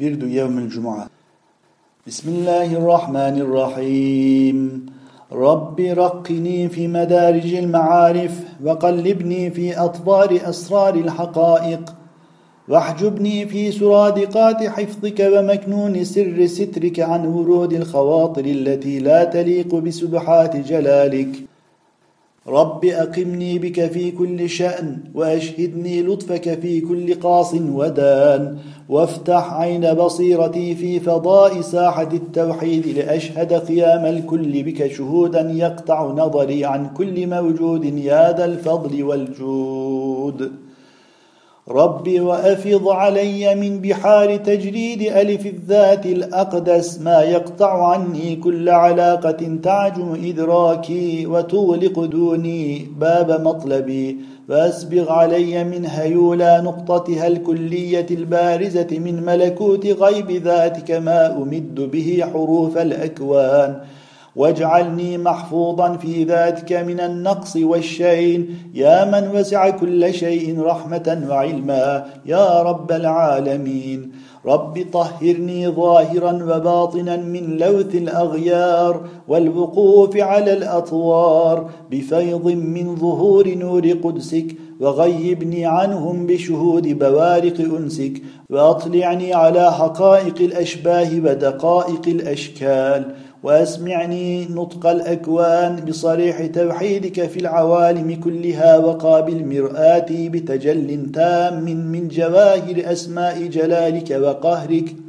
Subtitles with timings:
[0.00, 1.06] برد يوم الجمعة.
[2.06, 4.86] بسم الله الرحمن الرحيم.
[5.32, 11.94] رب رقني في مدارج المعارف وقلبني في أطوار أسرار الحقائق.
[12.68, 21.53] واحجبني في سرادقات حفظك ومكنون سر سترك عن ورود الخواطر التي لا تليق بسبحات جلالك.
[22.48, 28.58] رب أقمني بك في كل شأن وأشهدني لطفك في كل قاص ودان
[28.88, 36.88] وافتح عين بصيرتي في فضاء ساحة التوحيد لأشهد قيام الكل بك شهودا يقطع نظري عن
[36.88, 40.52] كل موجود يا ذا الفضل والجود
[41.68, 50.16] ربي وأفض علي من بحار تجريد ألف الذات الأقدس ما يقطع عني كل علاقة تعجم
[50.24, 54.16] إدراكي وتغلق دوني باب مطلبي
[54.48, 62.78] فأسبغ علي من هيولا نقطتها الكلية البارزة من ملكوت غيب ذاتك ما أمد به حروف
[62.78, 63.80] الأكوان
[64.36, 68.58] واجعلني محفوظا في ذاتك من النقص والشين.
[68.74, 72.04] يا من وسع كل شيء رحمة وعلما.
[72.26, 74.12] يا رب العالمين.
[74.46, 81.70] رب طهرني ظاهرا وباطنا من لوث الأغيار والوقوف على الأطوار.
[81.90, 84.46] بفيض من ظهور نور قدسك
[84.80, 88.12] وغيبني عنهم بشهود بوارق أنسك.
[88.50, 93.14] وأطلعني على حقائق الأشباه ودقائق الأشكال.
[93.44, 103.46] واسمعني نطق الأكوان بصريح توحيدك في العوالم كلها وقابل مرآتي بتجل تام من جواهر أسماء
[103.46, 105.03] جلالك وقهرك.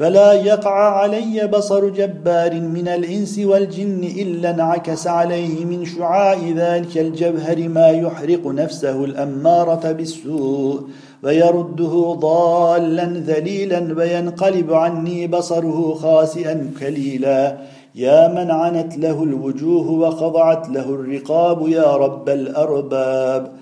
[0.00, 7.68] فلا يقع علي بصر جبار من الإنس والجن إلا انعكس عليه من شعاع ذلك الجوهر
[7.68, 10.80] ما يحرق نفسه الأمارة بالسوء
[11.22, 17.56] ويرده ضالا ذليلا وينقلب عني بصره خاسئا كليلا.
[17.94, 23.52] يا من عنت له الوجوه وخضعت له الرقاب يا رب الأرباب.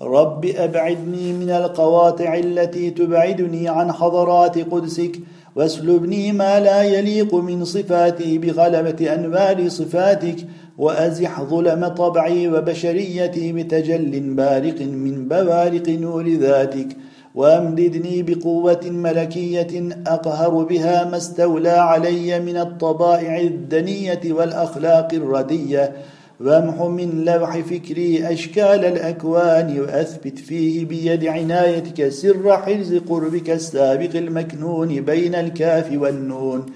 [0.00, 5.20] رب أبعدني من القواطع التي تبعدني عن حضرات قدسك
[5.56, 10.36] واسلبني ما لا يليق من صفاتي بغلبة أنوار صفاتك
[10.78, 16.88] وأزح ظلم طبعي وبشريتي بتجل بارق من بوارق نور ذاتك.
[17.34, 25.92] وأمددني بقوة ملكية أقهر بها ما استولى علي من الطبائع الدنية والأخلاق الردية.
[26.40, 35.00] وامح من لوح فكري أشكال الأكوان وأثبت فيه بيد عنايتك سر حرز قربك السابق المكنون
[35.00, 36.66] بين الكاف والنون.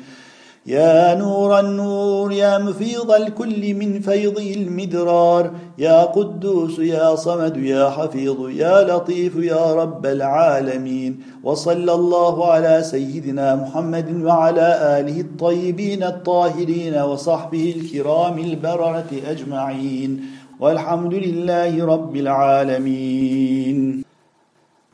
[0.67, 8.49] يا نور النور يا مفيض الكل من فيض المدرار يا قدوس يا صمد يا حفيظ
[8.51, 17.75] يا لطيف يا رب العالمين وصلى الله على سيدنا محمد وعلى آله الطيبين الطاهرين وصحبه
[17.77, 20.21] الكرام البررة أجمعين
[20.61, 24.10] والحمد لله رب العالمين